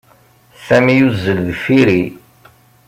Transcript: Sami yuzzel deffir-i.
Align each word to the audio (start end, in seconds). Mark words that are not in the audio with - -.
Sami 0.65 0.93
yuzzel 0.99 1.39
deffir-i. 1.47 2.03